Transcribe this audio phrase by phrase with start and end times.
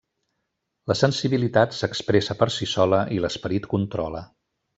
[0.91, 4.25] La sensibilitat s'expressa per si sola i l'esperit controla.